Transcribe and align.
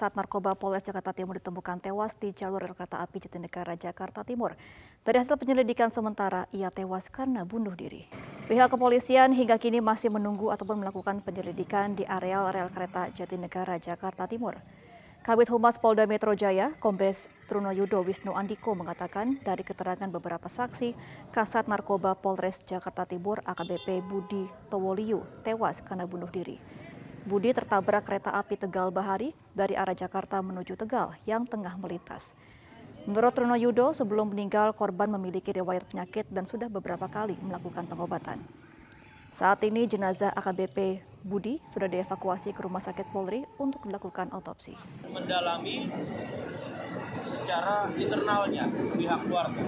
Kasat 0.00 0.16
Narkoba 0.16 0.56
Polres 0.56 0.80
Jakarta 0.80 1.12
Timur 1.12 1.36
ditemukan 1.36 1.76
tewas 1.76 2.16
di 2.16 2.32
jalur 2.32 2.56
rel 2.56 2.72
kereta 2.72 3.04
api 3.04 3.20
Jatinegara 3.20 3.76
Jakarta 3.76 4.24
Timur. 4.24 4.56
Dari 5.04 5.20
hasil 5.20 5.36
penyelidikan 5.36 5.92
sementara, 5.92 6.48
ia 6.56 6.72
tewas 6.72 7.12
karena 7.12 7.44
bunuh 7.44 7.76
diri. 7.76 8.08
Pihak 8.48 8.72
kepolisian 8.72 9.28
hingga 9.36 9.60
kini 9.60 9.84
masih 9.84 10.08
menunggu 10.08 10.48
ataupun 10.48 10.80
melakukan 10.80 11.20
penyelidikan 11.20 11.92
di 11.92 12.08
areal 12.08 12.48
rel 12.48 12.72
kereta 12.72 13.12
Jatinegara 13.12 13.76
Jakarta 13.76 14.24
Timur. 14.24 14.56
Kabit 15.20 15.52
Humas 15.52 15.76
Polda 15.76 16.08
Metro 16.08 16.32
Jaya, 16.32 16.72
Kombes 16.80 17.28
Trunoyudo 17.44 18.00
Wisnu 18.00 18.32
Andiko 18.32 18.72
mengatakan 18.72 19.36
dari 19.44 19.60
keterangan 19.60 20.08
beberapa 20.08 20.48
saksi, 20.48 20.96
Kasat 21.28 21.68
Narkoba 21.68 22.16
Polres 22.16 22.64
Jakarta 22.64 23.04
Timur 23.04 23.44
AKBP 23.44 24.00
Budi 24.08 24.48
Towoliu 24.72 25.20
tewas 25.44 25.84
karena 25.84 26.08
bunuh 26.08 26.32
diri. 26.32 26.56
Budi 27.28 27.52
tertabrak 27.52 28.08
kereta 28.08 28.32
api 28.32 28.56
Tegal 28.56 28.88
Bahari 28.88 29.36
dari 29.52 29.76
arah 29.76 29.92
Jakarta 29.92 30.40
menuju 30.40 30.72
Tegal 30.72 31.12
yang 31.28 31.44
tengah 31.44 31.76
melintas. 31.76 32.32
Menurut 33.04 33.36
Trunoyudo, 33.36 33.92
sebelum 33.92 34.32
meninggal 34.32 34.72
korban 34.72 35.08
memiliki 35.12 35.52
riwayat 35.52 35.88
penyakit 35.88 36.28
dan 36.32 36.48
sudah 36.48 36.72
beberapa 36.72 37.08
kali 37.12 37.36
melakukan 37.44 37.84
pengobatan. 37.84 38.40
Saat 39.28 39.60
ini 39.68 39.84
jenazah 39.84 40.32
AKBP 40.32 41.00
Budi 41.20 41.60
sudah 41.68 41.86
dievakuasi 41.86 42.56
ke 42.56 42.60
Rumah 42.64 42.80
Sakit 42.80 43.12
Polri 43.12 43.44
untuk 43.60 43.84
dilakukan 43.84 44.32
otopsi. 44.32 44.72
Mendalami 45.12 45.92
secara 47.24 47.88
internalnya 48.00 48.64
pihak 48.96 49.20
keluarga. 49.28 49.64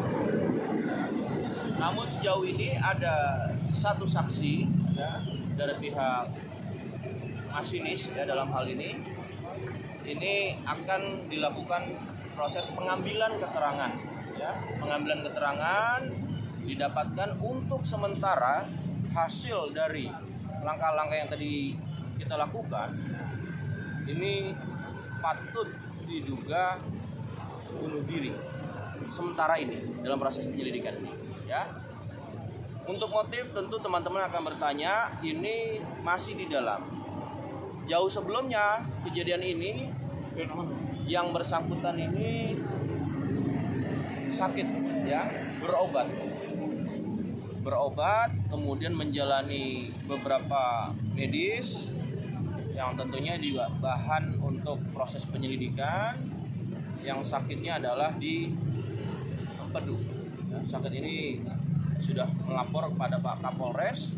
Namun 1.76 2.04
sejauh 2.08 2.44
ini 2.48 2.74
ada 2.80 3.48
satu 3.76 4.08
saksi 4.08 4.54
ya, 4.96 5.20
dari 5.56 5.74
pihak 5.78 6.51
masinis 7.52 8.08
ya 8.16 8.24
dalam 8.24 8.48
hal 8.50 8.64
ini. 8.66 8.96
Ini 10.02 10.64
akan 10.66 11.30
dilakukan 11.30 11.94
proses 12.34 12.66
pengambilan 12.72 13.38
keterangan 13.38 13.92
ya. 14.34 14.50
Pengambilan 14.80 15.20
keterangan 15.22 16.00
didapatkan 16.64 17.38
untuk 17.38 17.84
sementara 17.86 18.66
hasil 19.12 19.70
dari 19.76 20.08
langkah-langkah 20.64 21.16
yang 21.16 21.30
tadi 21.30 21.76
kita 22.16 22.34
lakukan. 22.40 22.96
Ini 24.08 24.56
patut 25.22 25.70
diduga 26.08 26.80
bunuh 27.78 28.02
diri 28.04 28.34
sementara 29.12 29.60
ini 29.60 30.02
dalam 30.02 30.18
proses 30.18 30.48
penyelidikan 30.48 30.98
ini 30.98 31.12
ya. 31.46 31.68
Untuk 32.82 33.14
motif 33.14 33.54
tentu 33.54 33.78
teman-teman 33.78 34.26
akan 34.26 34.42
bertanya 34.42 35.06
ini 35.22 35.78
masih 36.02 36.34
di 36.34 36.50
dalam 36.50 36.82
jauh 37.92 38.08
sebelumnya 38.08 38.80
kejadian 39.04 39.44
ini 39.44 39.92
yang 41.04 41.28
bersangkutan 41.28 42.00
ini 42.00 42.56
sakit 44.32 44.64
ya 45.04 45.28
berobat 45.60 46.08
berobat, 47.62 48.34
kemudian 48.50 48.90
menjalani 48.90 49.86
beberapa 50.10 50.90
medis 51.14 51.94
yang 52.74 52.98
tentunya 52.98 53.38
juga 53.38 53.70
bahan 53.78 54.34
untuk 54.42 54.82
proses 54.90 55.22
penyelidikan. 55.30 56.18
Yang 57.06 57.30
sakitnya 57.30 57.78
adalah 57.78 58.14
di 58.18 58.50
Empedu. 59.62 59.94
Ya, 60.50 60.58
sakit 60.66 60.90
ini 60.90 61.38
sudah 62.02 62.26
melapor 62.50 62.90
kepada 62.90 63.22
Pak 63.22 63.46
Kapolres 63.46 64.10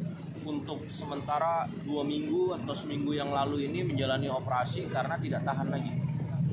untuk 0.44 0.84
sementara 0.92 1.66
dua 1.82 2.04
minggu 2.04 2.54
atau 2.60 2.76
seminggu 2.76 3.16
yang 3.16 3.32
lalu 3.32 3.66
ini 3.66 3.82
menjalani 3.84 4.28
operasi 4.28 4.86
karena 4.92 5.16
tidak 5.16 5.42
tahan 5.42 5.68
lagi. 5.72 5.92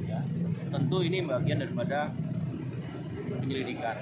Ya, 0.07 0.19
tentu 0.71 1.03
ini 1.03 1.23
bagian 1.23 1.59
daripada 1.61 2.11
penyelidikan. 3.39 3.95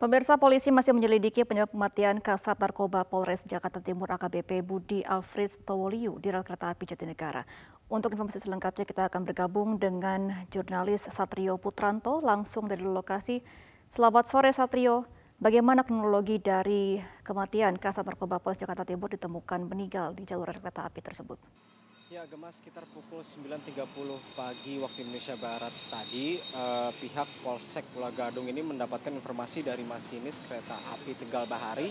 Pemirsa 0.00 0.40
polisi 0.40 0.72
masih 0.72 0.96
menyelidiki 0.96 1.44
penyebab 1.44 1.76
kematian 1.76 2.24
Kasat 2.24 2.56
Narkoba 2.56 3.04
Polres 3.04 3.44
Jakarta 3.44 3.84
Timur 3.84 4.08
AKBP 4.08 4.64
Budi 4.64 5.04
Alfred 5.04 5.52
Towoliu 5.68 6.16
di 6.16 6.32
rel 6.32 6.40
kereta 6.40 6.72
api 6.72 6.88
Jatinegara. 6.88 7.44
Untuk 7.92 8.16
informasi 8.16 8.40
selengkapnya 8.40 8.88
kita 8.88 9.12
akan 9.12 9.28
bergabung 9.28 9.76
dengan 9.76 10.32
jurnalis 10.48 11.04
Satrio 11.04 11.60
Putranto 11.60 12.24
langsung 12.24 12.64
dari 12.64 12.80
lokasi. 12.80 13.44
Selamat 13.92 14.24
sore 14.24 14.48
Satrio, 14.56 15.04
bagaimana 15.40 15.80
kronologi 15.82 16.36
dari 16.36 17.00
kematian 17.24 17.80
Kasat 17.80 18.04
Narkoba 18.04 18.38
Polres 18.38 18.60
Jakarta 18.60 18.84
Timur 18.84 19.08
ditemukan 19.08 19.64
meninggal 19.64 20.12
di 20.12 20.28
jalur 20.28 20.52
kereta 20.52 20.84
api 20.84 21.00
tersebut? 21.00 21.40
Ya, 22.12 22.26
Gemma 22.26 22.50
sekitar 22.50 22.84
pukul 22.90 23.22
9.30 23.22 23.86
pagi 24.34 24.82
waktu 24.82 24.98
Indonesia 25.06 25.38
Barat 25.38 25.70
tadi, 25.88 26.36
eh, 26.42 26.90
pihak 27.00 27.28
Polsek 27.46 27.86
Pulau 27.94 28.10
Gadung 28.12 28.50
ini 28.50 28.60
mendapatkan 28.66 29.14
informasi 29.14 29.62
dari 29.62 29.86
masinis 29.86 30.42
kereta 30.42 30.74
api 30.90 31.14
Tegal 31.16 31.46
Bahari 31.46 31.86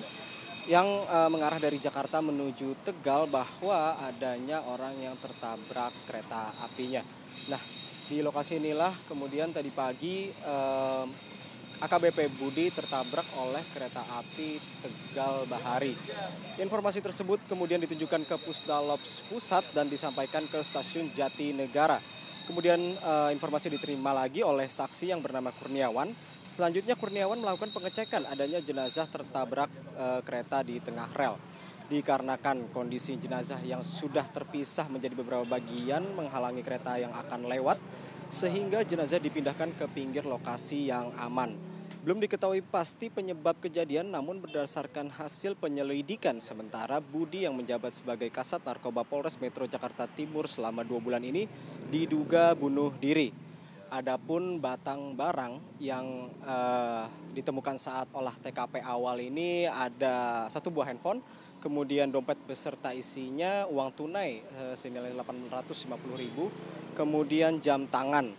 yang 0.68 0.86
eh, 0.86 1.30
mengarah 1.32 1.58
dari 1.58 1.80
Jakarta 1.80 2.20
menuju 2.20 2.84
Tegal 2.84 3.32
bahwa 3.32 3.96
adanya 4.06 4.60
orang 4.68 5.00
yang 5.00 5.16
tertabrak 5.24 5.96
kereta 6.04 6.52
apinya. 6.68 7.00
Nah, 7.48 7.62
di 8.12 8.20
lokasi 8.20 8.60
inilah 8.60 8.92
kemudian 9.08 9.56
tadi 9.56 9.72
pagi 9.72 10.28
eh, 10.28 11.06
AKBP 11.80 12.28
Budi 12.36 12.68
tertabrak 12.68 13.24
oleh 13.40 13.64
kereta 13.72 14.04
api 14.20 14.60
Tegal 14.60 15.48
Bahari. 15.48 15.96
Informasi 16.60 17.00
tersebut 17.00 17.40
kemudian 17.48 17.80
ditunjukkan 17.80 18.28
ke 18.28 18.36
Pusdalops 18.44 19.24
Pusat 19.32 19.64
dan 19.72 19.88
disampaikan 19.88 20.44
ke 20.44 20.60
stasiun 20.60 21.08
Jatinegara. 21.16 22.04
Kemudian 22.52 22.84
uh, 22.84 23.32
informasi 23.32 23.72
diterima 23.72 24.12
lagi 24.12 24.44
oleh 24.44 24.68
saksi 24.68 25.16
yang 25.16 25.24
bernama 25.24 25.56
Kurniawan. 25.56 26.12
Selanjutnya 26.44 27.00
Kurniawan 27.00 27.40
melakukan 27.40 27.72
pengecekan 27.72 28.28
adanya 28.28 28.60
jenazah 28.60 29.08
tertabrak 29.08 29.72
uh, 29.96 30.20
kereta 30.28 30.60
di 30.60 30.84
tengah 30.84 31.08
rel. 31.16 31.40
Dikarenakan 31.88 32.76
kondisi 32.76 33.16
jenazah 33.16 33.64
yang 33.64 33.88
sudah 33.88 34.28
terpisah 34.28 34.92
menjadi 34.92 35.16
beberapa 35.16 35.48
bagian 35.48 36.04
menghalangi 36.14 36.60
kereta 36.62 37.00
yang 37.00 37.16
akan 37.16 37.48
lewat, 37.48 37.80
sehingga 38.30 38.86
jenazah 38.86 39.18
dipindahkan 39.18 39.74
ke 39.74 39.86
pinggir 39.90 40.28
lokasi 40.28 40.92
yang 40.92 41.10
aman. 41.18 41.69
Belum 42.00 42.24
diketahui 42.24 42.64
pasti 42.64 43.12
penyebab 43.12 43.60
kejadian 43.60 44.14
namun 44.14 44.40
berdasarkan 44.40 45.12
hasil 45.12 45.60
penyelidikan 45.60 46.40
sementara 46.40 47.04
Budi 47.04 47.44
yang 47.44 47.58
menjabat 47.60 47.92
sebagai 47.92 48.32
Kasat 48.32 48.64
Narkoba 48.64 49.04
Polres 49.04 49.36
Metro 49.42 49.68
Jakarta 49.68 50.08
Timur 50.08 50.48
selama 50.48 50.88
dua 50.88 51.04
bulan 51.04 51.20
ini 51.26 51.50
diduga 51.92 52.56
bunuh 52.56 52.96
diri. 52.98 53.36
Adapun 53.90 54.62
batang 54.62 55.18
barang 55.18 55.82
yang 55.82 56.30
uh, 56.46 57.10
ditemukan 57.34 57.74
saat 57.82 58.06
olah 58.14 58.38
TKP 58.38 58.86
awal 58.86 59.18
ini 59.18 59.66
ada 59.66 60.46
satu 60.46 60.70
buah 60.70 60.94
handphone, 60.94 61.26
kemudian 61.58 62.14
dompet 62.14 62.38
beserta 62.46 62.94
isinya 62.94 63.66
uang 63.66 63.90
tunai 63.98 64.46
uh, 64.62 64.76
senilai 64.78 65.10
850 65.18 65.90
ribu, 66.22 66.54
kemudian 66.94 67.58
jam 67.66 67.90
tangan. 67.90 68.30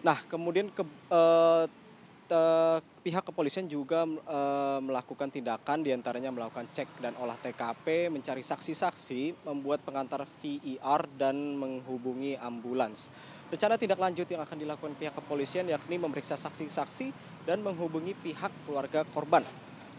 Nah, 0.00 0.18
kemudian 0.32 0.72
ke, 0.72 0.80
uh, 1.12 1.68
pihak 3.06 3.22
kepolisian 3.22 3.70
juga 3.70 4.02
uh, 4.02 4.80
melakukan 4.82 5.30
tindakan 5.30 5.86
di 5.86 5.94
antaranya 5.94 6.34
melakukan 6.34 6.66
cek 6.74 6.98
dan 6.98 7.14
olah 7.22 7.38
TKP, 7.38 8.10
mencari 8.10 8.42
saksi-saksi, 8.42 9.46
membuat 9.46 9.86
pengantar 9.86 10.26
VIR 10.42 11.06
dan 11.14 11.54
menghubungi 11.54 12.34
ambulans. 12.34 13.14
Rencana 13.46 13.78
tindak 13.78 14.02
lanjut 14.02 14.26
yang 14.26 14.42
akan 14.42 14.58
dilakukan 14.58 14.98
pihak 14.98 15.14
kepolisian 15.14 15.70
yakni 15.70 16.02
memeriksa 16.02 16.34
saksi-saksi 16.34 17.14
dan 17.46 17.62
menghubungi 17.62 18.18
pihak 18.18 18.50
keluarga 18.66 19.06
korban. 19.14 19.46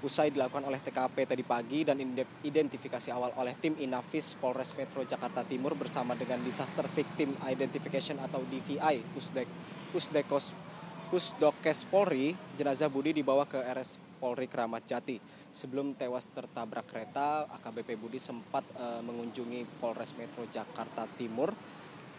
Usai 0.04 0.30
dilakukan 0.30 0.62
oleh 0.68 0.78
TKP 0.78 1.26
tadi 1.26 1.42
pagi 1.42 1.82
dan 1.82 1.98
identifikasi 2.46 3.10
awal 3.10 3.34
oleh 3.40 3.58
tim 3.58 3.74
Inavis 3.82 4.38
Polres 4.38 4.76
Metro 4.78 5.02
Jakarta 5.02 5.42
Timur 5.42 5.74
bersama 5.74 6.14
dengan 6.14 6.38
Disaster 6.46 6.86
Victim 6.92 7.34
Identification 7.50 8.22
atau 8.22 8.46
DVI 8.46 9.02
Pusdek, 9.16 9.50
Pusdekos 9.90 10.67
Pusdokes 11.08 11.88
Polri, 11.88 12.36
jenazah 12.60 12.92
Budi 12.92 13.16
dibawa 13.16 13.48
ke 13.48 13.56
RS 13.56 13.96
Polri 14.20 14.52
Keramat 14.52 14.84
Jati. 14.84 15.16
Sebelum 15.56 15.96
tewas 15.96 16.28
tertabrak 16.36 16.84
kereta, 16.84 17.48
AKBP 17.48 17.96
Budi 17.96 18.20
sempat 18.20 18.68
uh, 18.76 19.00
mengunjungi 19.00 19.64
Polres 19.80 20.12
Metro 20.20 20.44
Jakarta 20.52 21.08
Timur 21.16 21.56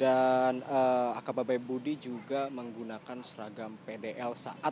dan 0.00 0.62
uh, 0.62 1.12
eh, 1.12 1.18
AKBP 1.20 1.58
Budi 1.58 1.98
juga 1.98 2.46
menggunakan 2.54 3.18
seragam 3.20 3.74
PDL 3.82 4.30
saat 4.38 4.70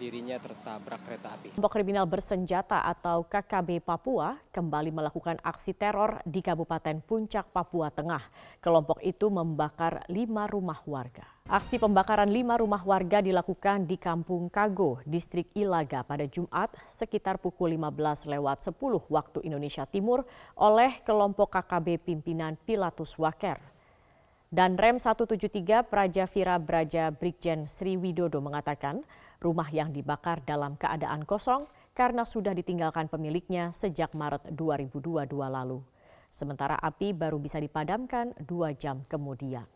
dirinya 0.00 0.40
tertabrak 0.40 1.04
kereta 1.04 1.36
api. 1.36 1.52
Kelompok 1.52 1.76
kriminal 1.76 2.08
bersenjata 2.08 2.80
atau 2.88 3.28
KKB 3.28 3.84
Papua 3.84 4.40
kembali 4.48 4.88
melakukan 4.88 5.36
aksi 5.44 5.76
teror 5.76 6.24
di 6.24 6.40
Kabupaten 6.40 7.04
Puncak, 7.04 7.52
Papua 7.52 7.92
Tengah. 7.92 8.24
Kelompok 8.64 9.04
itu 9.04 9.28
membakar 9.28 10.08
lima 10.08 10.48
rumah 10.48 10.80
warga. 10.88 11.28
Aksi 11.44 11.76
pembakaran 11.76 12.32
lima 12.32 12.56
rumah 12.56 12.80
warga 12.80 13.20
dilakukan 13.20 13.84
di 13.84 14.00
Kampung 14.00 14.48
Kago, 14.48 15.04
Distrik 15.04 15.52
Ilaga 15.52 16.00
pada 16.00 16.24
Jumat 16.24 16.72
sekitar 16.88 17.36
pukul 17.36 17.76
15 17.76 18.32
lewat 18.32 18.72
10 18.72 18.80
waktu 19.12 19.38
Indonesia 19.44 19.84
Timur 19.84 20.24
oleh 20.56 20.96
kelompok 21.04 21.60
KKB 21.60 22.00
pimpinan 22.00 22.56
Pilatus 22.64 23.18
Waker. 23.20 23.60
Dan 24.50 24.74
Rem 24.74 24.98
173 24.98 25.86
Praja 25.86 26.26
Vira 26.26 26.58
Braja 26.58 27.06
Brigjen 27.14 27.70
Sri 27.70 27.94
Widodo 27.94 28.42
mengatakan 28.42 29.06
rumah 29.40 29.72
yang 29.72 29.90
dibakar 29.90 30.44
dalam 30.44 30.76
keadaan 30.76 31.24
kosong 31.24 31.64
karena 31.96 32.28
sudah 32.28 32.52
ditinggalkan 32.52 33.08
pemiliknya 33.08 33.72
sejak 33.72 34.12
Maret 34.12 34.52
2022 34.52 35.26
lalu. 35.32 35.80
Sementara 36.30 36.78
api 36.78 37.10
baru 37.10 37.42
bisa 37.42 37.58
dipadamkan 37.58 38.36
dua 38.38 38.70
jam 38.76 39.02
kemudian. 39.10 39.66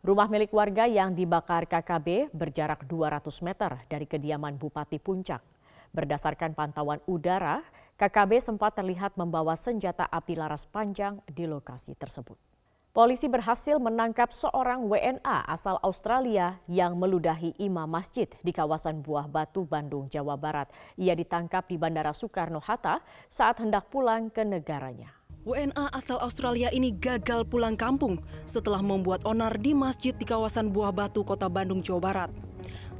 Rumah 0.00 0.32
milik 0.32 0.50
warga 0.56 0.88
yang 0.88 1.12
dibakar 1.12 1.68
KKB 1.68 2.32
berjarak 2.32 2.88
200 2.88 3.20
meter 3.44 3.84
dari 3.84 4.08
kediaman 4.08 4.56
Bupati 4.56 4.96
Puncak. 4.96 5.44
Berdasarkan 5.92 6.56
pantauan 6.56 7.04
udara, 7.04 7.60
KKB 8.00 8.40
sempat 8.40 8.80
terlihat 8.80 9.20
membawa 9.20 9.60
senjata 9.60 10.08
api 10.08 10.40
laras 10.40 10.64
panjang 10.64 11.20
di 11.28 11.44
lokasi 11.44 11.92
tersebut. 12.00 12.49
Polisi 12.90 13.30
berhasil 13.30 13.78
menangkap 13.78 14.34
seorang 14.34 14.90
WNA 14.90 15.46
asal 15.46 15.78
Australia 15.78 16.58
yang 16.66 16.98
meludahi 16.98 17.54
imam 17.62 17.86
masjid 17.86 18.26
di 18.42 18.50
kawasan 18.50 18.98
Buah 18.98 19.30
Batu, 19.30 19.62
Bandung, 19.62 20.10
Jawa 20.10 20.34
Barat. 20.34 20.66
Ia 20.98 21.14
ditangkap 21.14 21.70
di 21.70 21.78
Bandara 21.78 22.10
Soekarno-Hatta 22.10 22.98
saat 23.30 23.62
hendak 23.62 23.86
pulang 23.94 24.26
ke 24.26 24.42
negaranya. 24.42 25.14
WNA 25.46 25.86
asal 25.94 26.18
Australia 26.18 26.66
ini 26.74 26.90
gagal 26.90 27.46
pulang 27.46 27.78
kampung 27.78 28.18
setelah 28.42 28.82
membuat 28.82 29.22
onar 29.22 29.54
di 29.62 29.70
masjid 29.70 30.10
di 30.10 30.26
kawasan 30.26 30.74
Buah 30.74 30.90
Batu, 30.90 31.22
Kota 31.22 31.46
Bandung, 31.46 31.86
Jawa 31.86 32.02
Barat. 32.02 32.30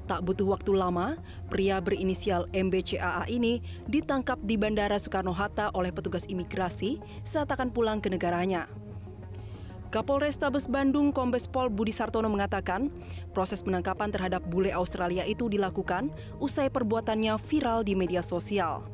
Tak 0.07 0.23
butuh 0.23 0.55
waktu 0.55 0.71
lama, 0.71 1.19
pria 1.51 1.83
berinisial 1.83 2.47
MBCAA 2.55 3.27
ini 3.27 3.59
ditangkap 3.91 4.39
di 4.47 4.55
Bandara 4.55 5.03
Soekarno-Hatta 5.03 5.75
oleh 5.75 5.91
petugas 5.91 6.31
imigrasi 6.31 7.03
saat 7.27 7.51
akan 7.51 7.75
pulang 7.75 7.99
ke 7.99 8.07
negaranya. 8.07 8.71
Kapolres 9.91 10.39
Tabes 10.39 10.71
Bandung 10.71 11.11
Kombes 11.11 11.51
Pol 11.51 11.67
Budi 11.67 11.91
Sartono 11.91 12.31
mengatakan, 12.31 12.95
proses 13.35 13.59
penangkapan 13.59 14.15
terhadap 14.15 14.39
bule 14.47 14.71
Australia 14.71 15.27
itu 15.27 15.51
dilakukan 15.51 16.15
usai 16.39 16.71
perbuatannya 16.71 17.35
viral 17.43 17.83
di 17.83 17.99
media 17.99 18.23
sosial. 18.23 18.87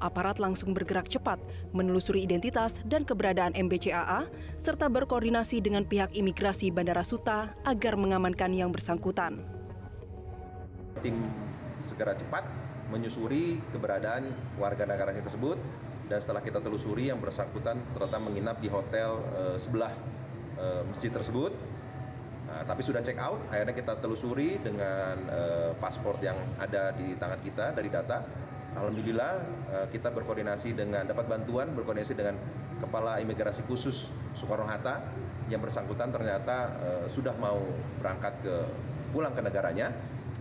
Aparat 0.00 0.40
langsung 0.40 0.72
bergerak 0.72 1.12
cepat 1.12 1.36
menelusuri 1.76 2.24
identitas 2.24 2.80
dan 2.88 3.04
keberadaan 3.04 3.52
MBCAA 3.60 4.24
serta 4.56 4.88
berkoordinasi 4.88 5.60
dengan 5.60 5.84
pihak 5.84 6.16
imigrasi 6.16 6.72
Bandara 6.72 7.04
Suta 7.04 7.52
agar 7.68 8.00
mengamankan 8.00 8.56
yang 8.56 8.72
bersangkutan. 8.72 9.44
Tim 11.04 11.28
segera 11.84 12.16
cepat 12.16 12.48
menyusuri 12.88 13.60
keberadaan 13.68 14.32
warga 14.56 14.88
negara 14.88 15.12
tersebut 15.12 15.60
dan 16.06 16.18
setelah 16.22 16.38
kita 16.38 16.62
telusuri 16.62 17.10
yang 17.10 17.18
bersangkutan 17.18 17.82
ternyata 17.90 18.18
menginap 18.22 18.56
di 18.62 18.70
hotel 18.70 19.18
uh, 19.34 19.56
sebelah 19.58 19.90
uh, 20.58 20.82
masjid 20.86 21.10
tersebut. 21.10 21.50
Nah, 22.46 22.62
tapi 22.62 22.78
sudah 22.86 23.02
check 23.02 23.18
out 23.18 23.42
akhirnya 23.50 23.74
kita 23.74 23.98
telusuri 23.98 24.62
dengan 24.62 25.18
uh, 25.26 25.70
paspor 25.82 26.14
yang 26.22 26.38
ada 26.62 26.94
di 26.94 27.18
tangan 27.18 27.42
kita 27.42 27.74
dari 27.74 27.90
data. 27.90 28.22
Alhamdulillah 28.78 29.32
uh, 29.72 29.86
kita 29.90 30.14
berkoordinasi 30.14 30.78
dengan 30.78 31.10
dapat 31.10 31.26
bantuan 31.26 31.74
berkoordinasi 31.74 32.14
dengan 32.14 32.38
kepala 32.78 33.18
imigrasi 33.18 33.66
khusus 33.66 34.06
Soekarno 34.38 34.70
Hatta. 34.70 35.02
Yang 35.50 35.70
bersangkutan 35.70 36.10
ternyata 36.14 36.74
uh, 36.78 37.06
sudah 37.10 37.34
mau 37.34 37.58
berangkat 37.98 38.34
ke 38.46 38.54
pulang 39.10 39.34
ke 39.34 39.42
negaranya. 39.42 39.90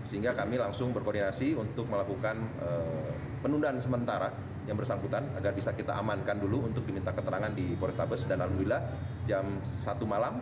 Sehingga 0.05 0.37
kami 0.37 0.61
langsung 0.61 0.93
berkoordinasi 0.93 1.57
untuk 1.57 1.89
melakukan 1.89 2.37
uh, 2.61 3.09
penundaan 3.45 3.77
sementara 3.77 4.33
yang 4.65 4.73
bersangkutan 4.73 5.29
agar 5.37 5.53
bisa 5.53 5.69
kita 5.77 5.93
amankan 5.93 6.41
dulu 6.41 6.65
untuk 6.65 6.81
diminta 6.89 7.13
keterangan 7.13 7.53
di 7.53 7.77
Polrestabes 7.77 8.25
dan 8.25 8.41
alhamdulillah 8.41 8.81
jam 9.29 9.61
satu 9.61 10.09
malam 10.09 10.41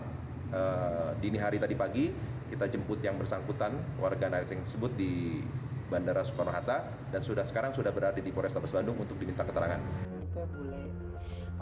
uh, 0.56 1.12
dini 1.20 1.36
hari 1.36 1.60
tadi 1.60 1.76
pagi 1.76 2.08
kita 2.48 2.72
jemput 2.72 3.04
yang 3.04 3.20
bersangkutan 3.20 3.76
warga 4.00 4.32
negara 4.32 4.48
tersebut 4.48 4.96
di 4.96 5.44
Bandara 5.92 6.24
Soekarno 6.24 6.56
Hatta 6.56 6.88
dan 7.12 7.20
sudah 7.20 7.44
sekarang 7.44 7.76
sudah 7.76 7.92
berada 7.92 8.24
di 8.24 8.32
Polrestabes 8.32 8.72
Bandung 8.72 8.96
untuk 8.96 9.20
diminta 9.20 9.44
keterangan. 9.44 9.84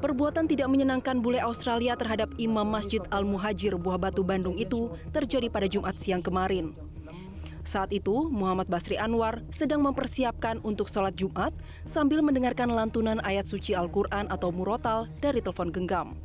Perbuatan 0.01 0.45
tidak 0.49 0.69
menyenangkan 0.69 1.21
bule 1.21 1.41
Australia 1.41 1.93
terhadap 1.93 2.33
Imam 2.41 2.65
Masjid 2.65 3.01
Al-Muhajir 3.13 3.77
Buah 3.77 4.01
Batu 4.01 4.25
Bandung 4.25 4.57
itu 4.57 4.89
terjadi 5.13 5.45
pada 5.49 5.69
Jumat 5.69 5.93
siang 5.97 6.25
kemarin. 6.25 6.90
Saat 7.61 7.93
itu, 7.93 8.25
Muhammad 8.29 8.65
Basri 8.65 8.97
Anwar 8.97 9.45
sedang 9.53 9.85
mempersiapkan 9.85 10.57
untuk 10.65 10.89
sholat 10.89 11.13
Jumat 11.13 11.53
sambil 11.85 12.25
mendengarkan 12.25 12.73
lantunan 12.73 13.21
ayat 13.21 13.45
suci 13.45 13.77
Al-Quran 13.77 14.25
atau 14.33 14.49
murotal 14.49 15.05
dari 15.21 15.45
telepon 15.45 15.69
genggam. 15.69 16.17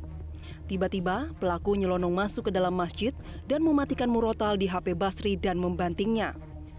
Tiba-tiba, 0.65 1.31
pelaku 1.37 1.77
nyelonong 1.77 2.11
masuk 2.11 2.49
ke 2.49 2.51
dalam 2.51 2.73
masjid 2.73 3.13
dan 3.45 3.63
mematikan 3.63 4.09
murotal 4.09 4.57
di 4.57 4.67
HP 4.67 4.97
Basri 4.97 5.37
dan 5.37 5.61
membantingnya. 5.61 6.33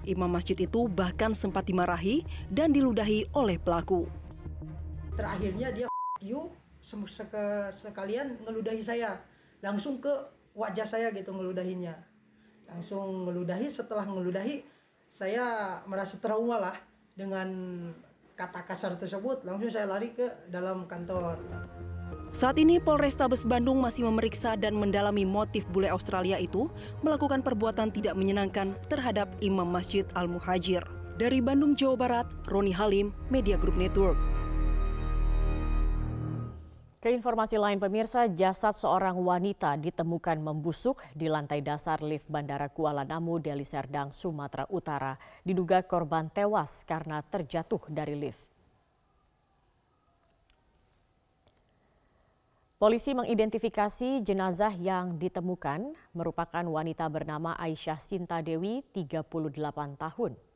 Imam 0.05 0.29
masjid 0.29 0.59
itu 0.59 0.91
bahkan 0.91 1.33
sempat 1.33 1.65
dimarahi 1.65 2.27
dan 2.51 2.75
diludahi 2.75 3.31
oleh 3.33 3.57
pelaku. 3.57 4.11
Terakhirnya 5.15 5.71
dia 5.73 5.87
you 6.19 6.51
sekalian 6.83 8.41
ngeludahi 8.43 8.83
saya, 8.83 9.23
langsung 9.61 10.03
ke 10.03 10.11
wajah 10.57 10.87
saya 10.89 11.15
gitu 11.15 11.31
ngeludahinya 11.31 12.08
langsung 12.69 13.27
ngeludahi 13.27 13.67
setelah 13.73 14.05
ngeludahi 14.05 14.63
saya 15.09 15.81
merasa 15.89 16.21
trauma 16.21 16.61
lah 16.61 16.77
dengan 17.17 17.49
kata 18.39 18.63
kasar 18.63 18.95
tersebut 18.95 19.43
langsung 19.43 19.73
saya 19.73 19.89
lari 19.89 20.15
ke 20.15 20.47
dalam 20.47 20.87
kantor. 20.87 21.41
Saat 22.31 22.61
ini 22.61 22.79
Polrestabes 22.79 23.43
Bandung 23.43 23.81
masih 23.83 24.07
memeriksa 24.07 24.55
dan 24.55 24.77
mendalami 24.77 25.25
motif 25.25 25.65
bule 25.73 25.89
Australia 25.91 26.37
itu 26.39 26.69
melakukan 27.03 27.41
perbuatan 27.43 27.91
tidak 27.91 28.15
menyenangkan 28.15 28.77
terhadap 28.87 29.33
Imam 29.41 29.67
Masjid 29.67 30.05
Al-Muhajir. 30.15 30.85
Dari 31.19 31.43
Bandung, 31.43 31.75
Jawa 31.75 31.97
Barat, 31.99 32.27
Roni 32.47 32.71
Halim, 32.71 33.11
Media 33.27 33.59
Group 33.59 33.75
Network. 33.75 34.38
Ke 36.99 37.15
informasi 37.15 37.63
lain 37.63 37.79
pemirsa, 37.79 38.27
jasad 38.27 38.75
seorang 38.75 39.15
wanita 39.23 39.79
ditemukan 39.79 40.35
membusuk 40.43 40.99
di 41.15 41.31
lantai 41.31 41.63
dasar 41.63 42.03
lift 42.03 42.27
Bandara 42.27 42.67
Kuala 42.67 43.07
Namu, 43.07 43.39
Deli 43.39 43.63
Serdang, 43.63 44.11
Sumatera 44.11 44.67
Utara. 44.67 45.15
Diduga 45.47 45.79
korban 45.87 46.27
tewas 46.27 46.83
karena 46.83 47.23
terjatuh 47.23 47.87
dari 47.87 48.19
lift. 48.19 48.43
Polisi 52.83 53.15
mengidentifikasi 53.15 54.19
jenazah 54.27 54.75
yang 54.75 55.23
ditemukan 55.23 55.95
merupakan 56.11 56.67
wanita 56.67 57.07
bernama 57.07 57.55
Aisyah 57.63 58.03
Sinta 58.03 58.43
Dewi, 58.43 58.83
38 58.91 59.95
tahun. 59.95 60.48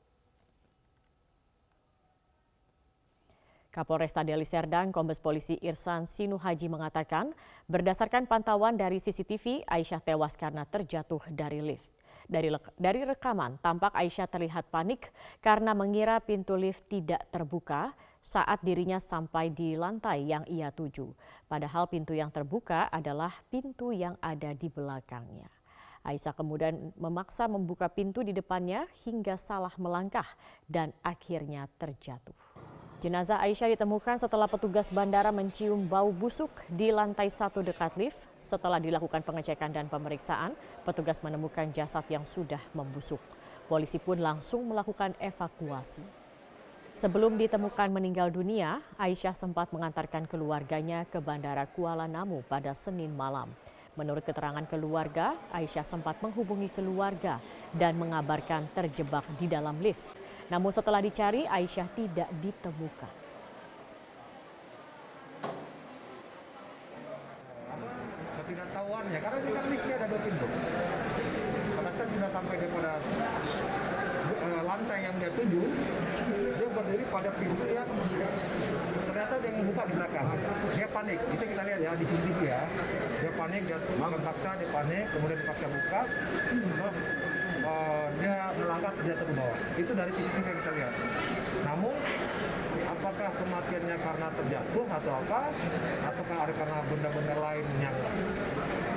Kapolresta 3.72 4.20
Deli 4.20 4.44
Serdang, 4.44 4.92
Kombes 4.92 5.16
Polisi 5.16 5.56
Irsan 5.64 6.04
Sinuhaji 6.04 6.68
mengatakan, 6.68 7.32
berdasarkan 7.72 8.28
pantauan 8.28 8.76
dari 8.76 9.00
CCTV, 9.00 9.64
Aisyah 9.64 10.04
tewas 10.04 10.36
karena 10.36 10.68
terjatuh 10.68 11.24
dari 11.32 11.64
lift. 11.64 11.88
Dari, 12.28 12.52
dari 12.76 13.00
rekaman, 13.00 13.56
tampak 13.64 13.96
Aisyah 13.96 14.28
terlihat 14.28 14.68
panik 14.68 15.08
karena 15.40 15.72
mengira 15.72 16.20
pintu 16.20 16.52
lift 16.52 16.84
tidak 16.92 17.24
terbuka 17.32 17.96
saat 18.20 18.60
dirinya 18.60 19.00
sampai 19.00 19.48
di 19.48 19.72
lantai 19.72 20.28
yang 20.28 20.44
ia 20.52 20.68
tuju. 20.68 21.08
Padahal 21.48 21.88
pintu 21.88 22.12
yang 22.12 22.28
terbuka 22.28 22.92
adalah 22.92 23.32
pintu 23.48 23.88
yang 23.88 24.20
ada 24.20 24.52
di 24.52 24.68
belakangnya. 24.68 25.48
Aisyah 26.04 26.36
kemudian 26.36 26.92
memaksa 27.00 27.48
membuka 27.48 27.88
pintu 27.88 28.20
di 28.20 28.36
depannya 28.36 28.84
hingga 29.08 29.40
salah 29.40 29.72
melangkah 29.80 30.28
dan 30.68 30.92
akhirnya 31.00 31.72
terjatuh. 31.80 32.36
Jenazah 33.02 33.42
Aisyah 33.42 33.74
ditemukan 33.74 34.14
setelah 34.14 34.46
petugas 34.46 34.86
bandara 34.86 35.34
mencium 35.34 35.90
bau 35.90 36.14
busuk 36.14 36.54
di 36.70 36.94
lantai 36.94 37.26
satu 37.34 37.58
dekat 37.58 37.98
lift. 37.98 38.22
Setelah 38.38 38.78
dilakukan 38.78 39.26
pengecekan 39.26 39.74
dan 39.74 39.90
pemeriksaan, 39.90 40.54
petugas 40.86 41.18
menemukan 41.18 41.66
jasad 41.74 42.06
yang 42.06 42.22
sudah 42.22 42.62
membusuk. 42.70 43.18
Polisi 43.66 43.98
pun 43.98 44.22
langsung 44.22 44.70
melakukan 44.70 45.18
evakuasi. 45.18 46.06
Sebelum 46.94 47.34
ditemukan 47.42 47.90
meninggal 47.90 48.30
dunia, 48.30 48.78
Aisyah 48.94 49.34
sempat 49.34 49.74
mengantarkan 49.74 50.30
keluarganya 50.30 51.02
ke 51.02 51.18
Bandara 51.18 51.66
Kuala 51.66 52.06
Namu 52.06 52.46
pada 52.46 52.70
Senin 52.70 53.10
malam. 53.18 53.50
Menurut 53.98 54.22
keterangan 54.22 54.62
keluarga, 54.70 55.34
Aisyah 55.50 55.82
sempat 55.82 56.22
menghubungi 56.22 56.70
keluarga 56.70 57.42
dan 57.74 57.98
mengabarkan 57.98 58.70
terjebak 58.70 59.26
di 59.42 59.50
dalam 59.50 59.82
lift. 59.82 60.21
Namun 60.52 60.68
setelah 60.68 61.00
dicari, 61.00 61.48
Aisyah 61.48 61.88
tidak 61.96 62.28
ditemukan. 62.44 63.12
Ketidaktahuannya, 68.36 69.18
karena 69.24 69.38
ini 69.40 69.50
kan 69.56 69.64
liftnya 69.72 69.94
ada 69.96 70.06
dua 70.12 70.20
pintu. 70.20 70.46
Pada 71.72 71.90
saat 71.96 72.08
sudah 72.12 72.30
sampai 72.36 72.56
kepada 72.60 72.92
lantai 74.68 74.98
yang 75.08 75.16
dia 75.16 75.30
tuju, 75.32 75.62
dia 76.60 76.68
berdiri 76.68 77.04
pada 77.08 77.30
pintu 77.40 77.64
yang 77.72 77.88
ternyata 79.08 79.34
dia 79.40 79.52
membuka 79.56 79.82
di 79.88 79.94
belakang. 79.96 80.26
Dia 80.76 80.88
panik. 80.92 81.18
Itu 81.32 81.44
kita 81.48 81.62
lihat 81.64 81.80
ya 81.80 81.92
di 81.96 82.04
CCTV 82.04 82.38
ya. 82.44 82.60
Dia 83.24 83.32
panik, 83.40 83.62
dia 83.64 83.78
terpaksa, 83.80 84.50
dia 84.60 84.68
panik, 84.68 85.04
kemudian 85.16 85.38
dipaksa 85.40 85.66
buka. 85.72 86.00
Dia 88.20 88.54
melangkah 88.54 88.92
terjatuh 89.00 89.26
ke 89.26 89.34
bawah. 89.34 89.56
Itu 89.74 89.92
dari 89.96 90.10
CCTV 90.14 90.46
yang 90.46 90.58
kita 90.62 90.72
lihat. 90.78 90.94
Namun 91.66 91.96
apakah 92.86 93.30
kematiannya 93.34 93.96
karena 93.98 94.28
terjatuh 94.36 94.86
atau 94.86 95.12
apa? 95.26 95.40
Ataukah 96.12 96.36
ada 96.46 96.52
karena 96.54 96.78
benda-benda 96.86 97.34
lain 97.40 97.66
yang 97.82 97.96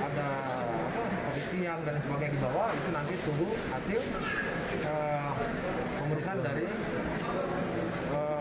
ada 0.06 0.30
apa, 0.70 1.04
tiang 1.52 1.82
dan 1.88 1.96
sebagainya 2.04 2.34
di 2.36 2.40
bawah 2.44 2.70
itu 2.72 2.90
nanti 2.92 3.14
tunggu 3.24 3.50
hasil 3.72 4.02
eh, 4.84 5.32
pemeriksaan 6.00 6.40
dari 6.44 6.66
eh, 8.14 8.36